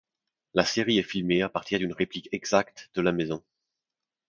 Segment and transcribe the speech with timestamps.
[0.55, 3.43] La série est filmée à partir d’une réplique exacte de la maison.